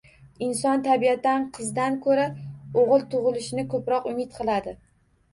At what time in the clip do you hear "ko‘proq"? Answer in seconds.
3.75-4.09